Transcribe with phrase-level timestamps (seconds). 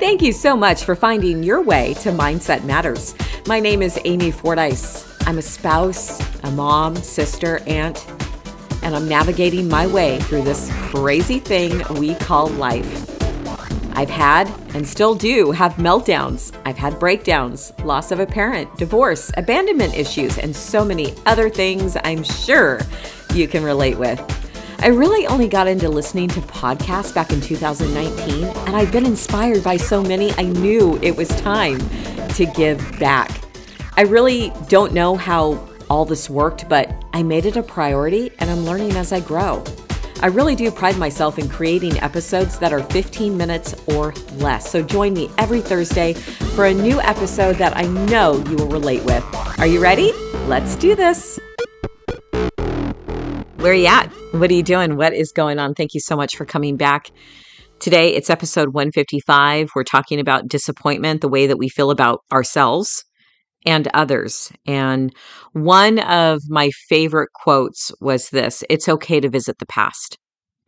[0.00, 3.14] Thank you so much for finding your way to Mindset Matters.
[3.46, 5.06] My name is Amy Fordyce.
[5.26, 8.06] I'm a spouse, a mom, sister, aunt,
[8.82, 13.10] and I'm navigating my way through this crazy thing we call life.
[13.92, 16.58] I've had and still do have meltdowns.
[16.64, 21.98] I've had breakdowns, loss of a parent, divorce, abandonment issues, and so many other things
[22.04, 22.80] I'm sure
[23.34, 24.18] you can relate with.
[24.82, 29.62] I really only got into listening to podcasts back in 2019, and I've been inspired
[29.62, 31.78] by so many, I knew it was time
[32.30, 33.42] to give back.
[33.98, 38.48] I really don't know how all this worked, but I made it a priority and
[38.48, 39.62] I'm learning as I grow.
[40.22, 44.70] I really do pride myself in creating episodes that are 15 minutes or less.
[44.70, 49.04] So join me every Thursday for a new episode that I know you will relate
[49.04, 49.24] with.
[49.58, 50.12] Are you ready?
[50.46, 51.38] Let's do this.
[53.60, 54.06] Where are you at?
[54.32, 54.96] What are you doing?
[54.96, 55.74] What is going on?
[55.74, 57.10] Thank you so much for coming back.
[57.78, 59.72] Today, it's episode 155.
[59.74, 63.04] We're talking about disappointment, the way that we feel about ourselves
[63.66, 64.50] and others.
[64.66, 65.14] And
[65.52, 70.16] one of my favorite quotes was this It's okay to visit the past,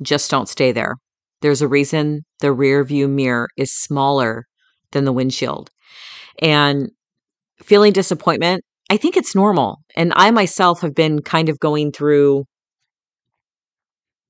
[0.00, 0.94] just don't stay there.
[1.40, 4.44] There's a reason the rear view mirror is smaller
[4.92, 5.70] than the windshield.
[6.40, 6.90] And
[7.58, 9.78] feeling disappointment, I think it's normal.
[9.96, 12.44] And I myself have been kind of going through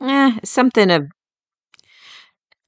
[0.00, 1.04] eh, something of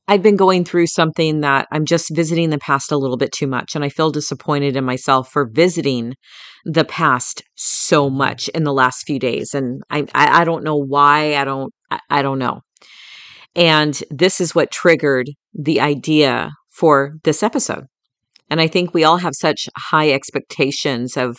[0.08, 3.46] I've been going through something that I'm just visiting the past a little bit too
[3.46, 3.74] much.
[3.74, 6.14] And I feel disappointed in myself for visiting
[6.64, 9.54] the past so much in the last few days.
[9.54, 11.36] And I, I, don't know why.
[11.36, 11.72] I don't,
[12.10, 12.60] I don't know.
[13.54, 17.84] And this is what triggered the idea for this episode.
[18.50, 21.38] And I think we all have such high expectations of,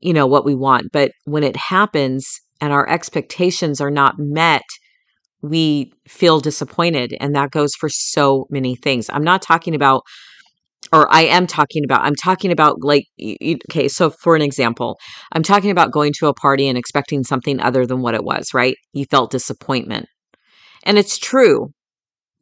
[0.00, 0.92] you know, what we want.
[0.92, 4.62] But when it happens and our expectations are not met,
[5.42, 7.16] we feel disappointed.
[7.20, 9.08] And that goes for so many things.
[9.10, 10.02] I'm not talking about,
[10.92, 14.98] or I am talking about, I'm talking about like, okay, so for an example,
[15.32, 18.48] I'm talking about going to a party and expecting something other than what it was,
[18.54, 18.76] right?
[18.92, 20.06] You felt disappointment.
[20.84, 21.68] And it's true.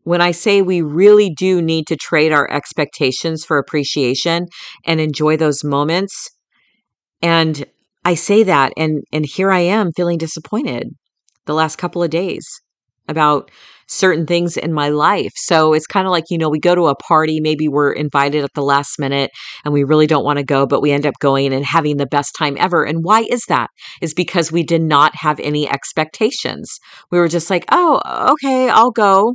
[0.05, 4.47] When I say we really do need to trade our expectations for appreciation
[4.87, 6.31] and enjoy those moments.
[7.21, 7.65] And
[8.05, 10.91] I say that and and here I am feeling disappointed
[11.47, 12.47] the last couple of days
[13.09, 13.51] about
[13.89, 15.33] certain things in my life.
[15.37, 18.43] So it's kind of like, you know, we go to a party, maybe we're invited
[18.43, 19.31] at the last minute
[19.65, 22.07] and we really don't want to go, but we end up going and having the
[22.07, 22.85] best time ever.
[22.85, 23.71] And why is that?
[24.03, 26.79] Is because we did not have any expectations.
[27.11, 28.01] We were just like, oh,
[28.33, 29.35] okay, I'll go.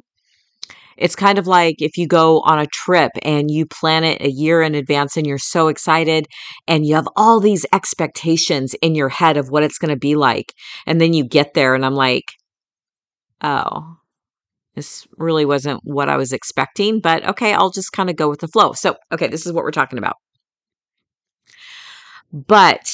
[0.97, 4.29] It's kind of like if you go on a trip and you plan it a
[4.29, 6.27] year in advance and you're so excited
[6.67, 10.15] and you have all these expectations in your head of what it's going to be
[10.15, 10.53] like.
[10.85, 12.25] And then you get there and I'm like,
[13.41, 13.97] oh,
[14.75, 18.39] this really wasn't what I was expecting, but okay, I'll just kind of go with
[18.39, 18.73] the flow.
[18.73, 20.15] So, okay, this is what we're talking about.
[22.31, 22.89] But,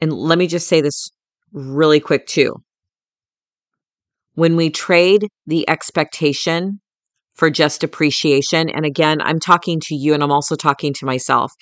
[0.00, 1.10] and let me just say this
[1.52, 2.54] really quick too.
[4.34, 6.80] When we trade the expectation
[7.34, 11.52] for just appreciation, and again, I'm talking to you and I'm also talking to myself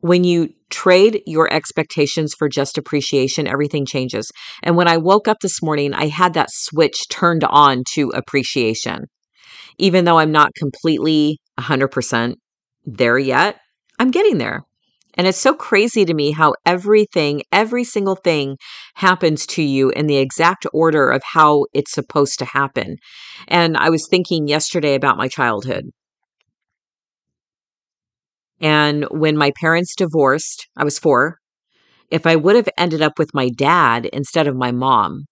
[0.00, 4.30] when you trade your expectations for just appreciation, everything changes.
[4.62, 9.06] And when I woke up this morning, I had that switch turned on to appreciation.
[9.78, 12.34] Even though I'm not completely 100%
[12.84, 13.58] there yet,
[13.98, 14.62] I'm getting there.
[15.14, 18.56] And it's so crazy to me how everything, every single thing
[18.94, 22.96] happens to you in the exact order of how it's supposed to happen.
[23.48, 25.86] And I was thinking yesterday about my childhood.
[28.60, 31.38] And when my parents divorced, I was four.
[32.10, 35.24] If I would have ended up with my dad instead of my mom,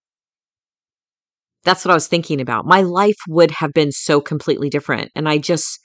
[1.63, 2.65] that's what I was thinking about.
[2.65, 5.11] My life would have been so completely different.
[5.15, 5.79] And I just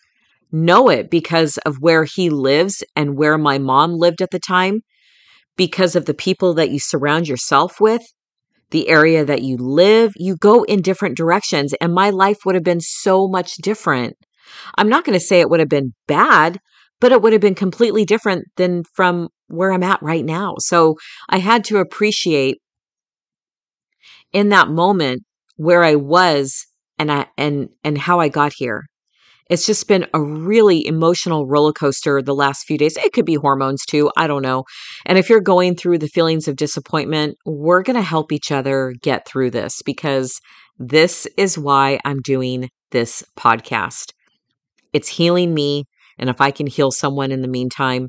[0.52, 4.82] know it because of where he lives and where my mom lived at the time,
[5.56, 8.02] because of the people that you surround yourself with,
[8.70, 10.12] the area that you live.
[10.16, 11.74] You go in different directions.
[11.80, 14.14] And my life would have been so much different.
[14.76, 16.58] I'm not going to say it would have been bad
[17.02, 20.54] but it would have been completely different than from where I'm at right now.
[20.60, 20.96] So
[21.28, 22.58] I had to appreciate
[24.32, 25.22] in that moment
[25.56, 26.64] where I was
[27.00, 28.84] and I and and how I got here.
[29.50, 32.96] It's just been a really emotional roller coaster the last few days.
[32.96, 34.10] It could be hormones too.
[34.16, 34.62] I don't know.
[35.04, 38.94] And if you're going through the feelings of disappointment, we're going to help each other
[39.02, 40.40] get through this because
[40.78, 44.12] this is why I'm doing this podcast.
[44.92, 45.84] It's healing me.
[46.18, 48.08] And if I can heal someone in the meantime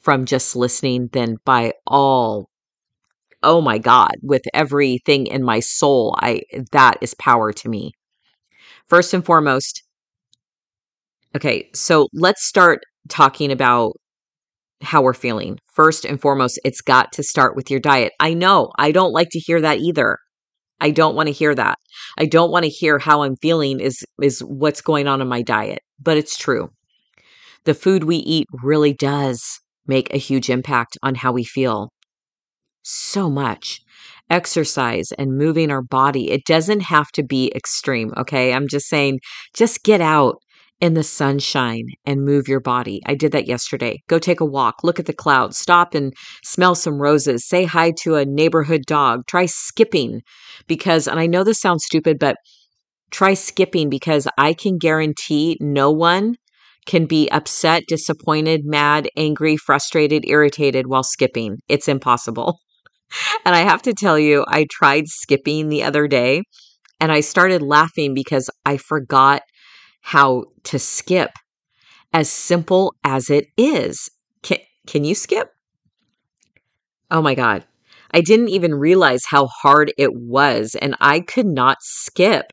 [0.00, 2.48] from just listening, then by all,
[3.42, 6.42] oh my God, with everything in my soul, I
[6.72, 7.92] that is power to me.
[8.88, 9.82] First and foremost,
[11.36, 13.94] Okay, so let's start talking about
[14.82, 15.58] how we're feeling.
[15.74, 18.12] First and foremost, it's got to start with your diet.
[18.20, 20.18] I know I don't like to hear that either.
[20.80, 21.76] I don't want to hear that.
[22.18, 25.42] I don't want to hear how I'm feeling is is what's going on in my
[25.42, 26.68] diet, but it's true.
[27.64, 31.90] The food we eat really does make a huge impact on how we feel.
[32.82, 33.80] So much.
[34.30, 36.30] Exercise and moving our body.
[36.30, 38.52] It doesn't have to be extreme, okay?
[38.52, 39.20] I'm just saying
[39.54, 40.36] just get out
[40.80, 43.00] in the sunshine and move your body.
[43.06, 44.02] I did that yesterday.
[44.08, 46.12] Go take a walk, look at the clouds, stop and
[46.42, 50.20] smell some roses, say hi to a neighborhood dog, try skipping
[50.66, 52.36] because, and I know this sounds stupid, but
[53.10, 56.34] try skipping because I can guarantee no one
[56.86, 61.58] can be upset, disappointed, mad, angry, frustrated, irritated while skipping.
[61.68, 62.58] It's impossible.
[63.44, 66.42] And I have to tell you, I tried skipping the other day
[67.00, 69.42] and I started laughing because I forgot
[70.00, 71.30] how to skip
[72.12, 74.10] as simple as it is.
[74.42, 75.48] Can, can you skip?
[77.10, 77.64] Oh my God.
[78.12, 82.46] I didn't even realize how hard it was, and I could not skip.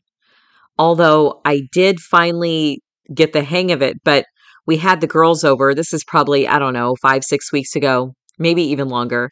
[0.78, 2.82] Although I did finally
[3.14, 4.24] get the hang of it, but
[4.66, 5.74] we had the girls over.
[5.74, 9.30] This is probably, I don't know, five, six weeks ago, maybe even longer.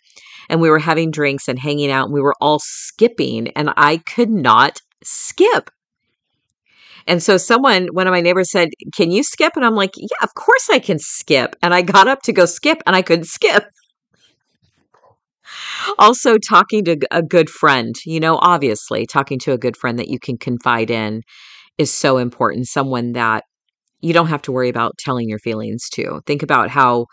[0.49, 3.99] And we were having drinks and hanging out, and we were all skipping, and I
[3.99, 5.71] could not skip.
[7.07, 9.53] And so someone, one of my neighbors said, Can you skip?
[9.57, 11.57] And I'm like, Yeah, of course I can skip.
[11.63, 13.65] And I got up to go skip and I couldn't skip.
[15.99, 20.09] also, talking to a good friend, you know, obviously, talking to a good friend that
[20.09, 21.23] you can confide in
[21.79, 22.67] is so important.
[22.67, 23.45] Someone that
[24.01, 26.21] you don't have to worry about telling your feelings to.
[26.27, 27.07] Think about how,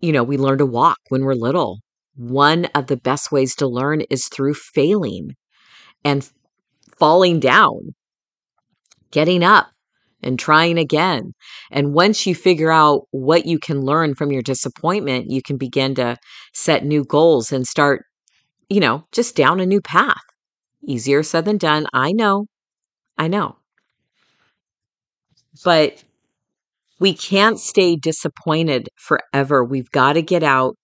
[0.00, 1.80] you know, we learn to walk when we're little.
[2.16, 5.34] One of the best ways to learn is through failing
[6.04, 6.28] and
[6.98, 7.94] falling down
[9.14, 9.68] getting up
[10.22, 11.32] and trying again.
[11.70, 15.94] And once you figure out what you can learn from your disappointment, you can begin
[15.94, 16.16] to
[16.52, 18.04] set new goals and start,
[18.68, 20.20] you know, just down a new path.
[20.86, 21.86] Easier said than done.
[21.94, 22.46] I know.
[23.16, 23.56] I know.
[25.62, 26.02] But
[27.00, 29.64] we can't stay disappointed forever.
[29.64, 30.76] We've got to get out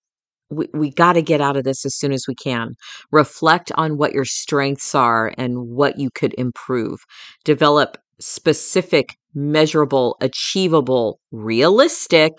[0.50, 2.75] we, we got to get out of this as soon as we can.
[3.11, 6.99] Reflect on what your strengths are and what you could improve.
[7.44, 12.32] Develop specific, measurable, achievable, realistic,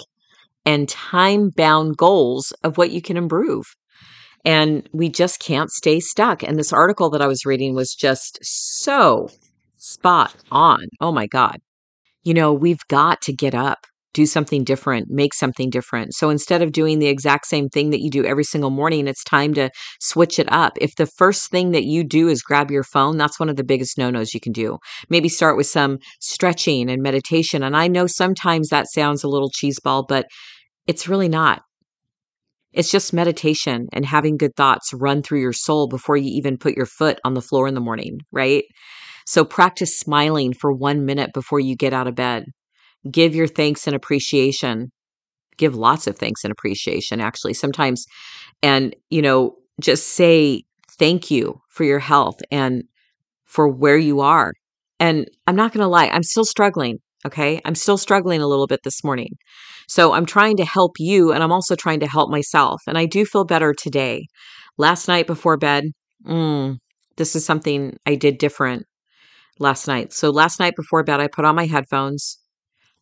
[0.66, 3.66] and time bound goals of what you can improve.
[4.44, 6.44] And we just can't stay stuck.
[6.44, 9.30] And this article that I was reading was just so
[9.78, 10.88] spot on.
[11.00, 11.58] Oh my God.
[12.24, 16.14] You know, we've got to get up do something different, make something different.
[16.14, 19.24] So instead of doing the exact same thing that you do every single morning, it's
[19.24, 19.70] time to
[20.00, 20.74] switch it up.
[20.82, 23.64] If the first thing that you do is grab your phone, that's one of the
[23.64, 24.80] biggest no nos you can do.
[25.10, 27.64] Maybe start with some stretching and meditation.
[27.64, 30.26] And I know sometimes that sounds a little cheeseball, but
[30.88, 31.62] it's really not.
[32.74, 36.76] It's just meditation and having good thoughts run through your soul before you even put
[36.76, 38.64] your foot on the floor in the morning, right?
[39.32, 42.48] So practice smiling for one minute before you get out of bed.
[43.10, 44.92] Give your thanks and appreciation.
[45.58, 48.06] Give lots of thanks and appreciation actually sometimes.
[48.62, 50.64] And you know just say
[51.00, 52.84] thank you for your health and
[53.46, 54.52] for where you are.
[55.00, 57.62] And i'm not going to lie i'm still struggling okay?
[57.64, 59.38] I'm still struggling a little bit this morning.
[59.88, 63.06] So i'm trying to help you and i'm also trying to help myself and i
[63.06, 64.26] do feel better today.
[64.78, 65.86] Last night before bed
[66.28, 66.78] mm,
[67.16, 68.86] this is something i did different
[69.62, 72.40] last night so last night before bed i put on my headphones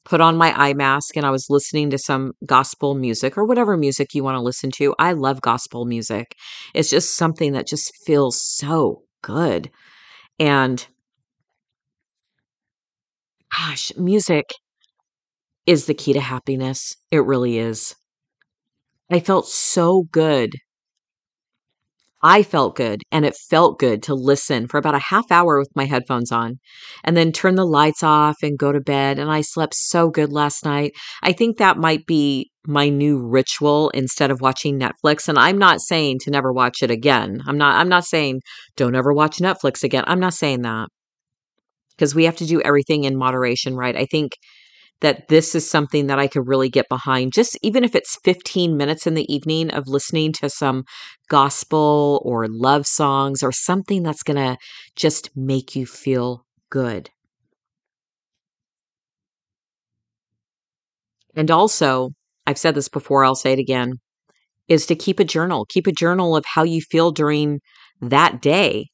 [0.05, 3.77] put on my eye mask and I was listening to some gospel music or whatever
[3.77, 4.95] music you want to listen to.
[4.97, 6.35] I love gospel music.
[6.73, 9.69] It's just something that just feels so good.
[10.39, 10.85] And
[13.55, 14.51] gosh, music
[15.65, 16.95] is the key to happiness.
[17.11, 17.95] It really is.
[19.11, 20.53] I felt so good
[22.21, 25.69] I felt good and it felt good to listen for about a half hour with
[25.75, 26.59] my headphones on
[27.03, 29.19] and then turn the lights off and go to bed.
[29.19, 30.93] And I slept so good last night.
[31.23, 35.29] I think that might be my new ritual instead of watching Netflix.
[35.29, 37.41] And I'm not saying to never watch it again.
[37.47, 38.41] I'm not, I'm not saying
[38.75, 40.03] don't ever watch Netflix again.
[40.07, 40.89] I'm not saying that
[41.97, 43.95] because we have to do everything in moderation, right?
[43.95, 44.33] I think
[45.01, 48.75] that this is something that I could really get behind, just even if it's 15
[48.75, 50.84] minutes in the evening of listening to some
[51.29, 54.58] gospel or love songs or something that's going to
[54.96, 57.10] just make you feel good.
[61.36, 62.10] And also,
[62.46, 63.94] I've said this before, I'll say it again,
[64.68, 65.65] is to keep a journal.
[65.70, 67.60] Keep a journal of how you feel during
[68.01, 68.88] that day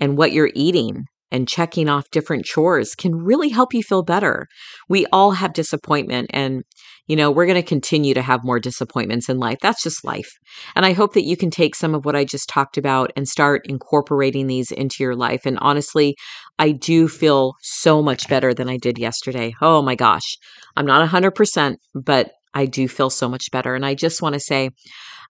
[0.00, 4.46] and what you're eating and checking off different chores can really help you feel better.
[4.88, 6.62] We all have disappointment and
[7.06, 9.58] you know, we're going to continue to have more disappointments in life.
[9.62, 10.28] That's just life.
[10.74, 13.28] And I hope that you can take some of what I just talked about and
[13.28, 15.46] start incorporating these into your life.
[15.46, 16.16] And honestly,
[16.58, 19.54] I do feel so much better than I did yesterday.
[19.60, 20.36] Oh my gosh.
[20.76, 23.74] I'm not 100%, but I do feel so much better.
[23.74, 24.70] And I just want to say,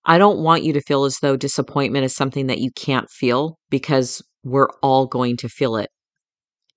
[0.06, 3.58] I don't want you to feel as though disappointment is something that you can't feel
[3.68, 5.90] because we're all going to feel it.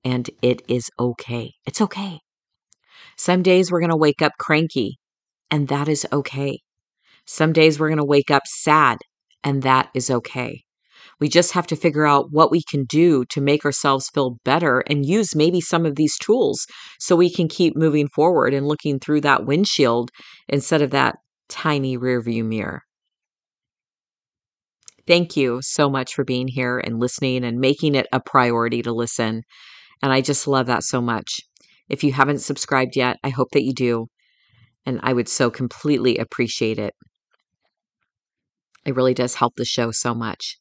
[0.04, 1.54] And it is okay.
[1.68, 2.20] It's okay.
[3.16, 4.98] Some days we're going to wake up cranky,
[5.52, 6.62] and that is okay.
[7.28, 8.98] Some days we're going to wake up sad,
[9.44, 10.64] and that is okay.
[11.20, 14.80] We just have to figure out what we can do to make ourselves feel better
[14.88, 16.66] and use maybe some of these tools
[17.00, 20.10] so we can keep moving forward and looking through that windshield
[20.48, 21.18] instead of that
[21.50, 22.82] tiny rearview mirror.
[25.10, 28.94] Thank you so much for being here and listening and making it a priority to
[28.94, 29.42] listen.
[30.04, 31.40] And I just love that so much.
[31.90, 34.06] If you haven't subscribed yet, I hope that you do.
[34.86, 36.94] And I would so completely appreciate it.
[38.86, 40.58] It really does help the show so much.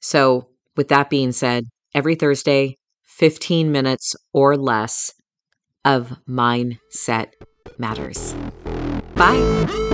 [0.00, 5.12] So, with that being said, every Thursday, 15 minutes or less
[5.84, 7.34] of Mindset
[7.78, 8.34] Matters.
[9.14, 9.89] Bye.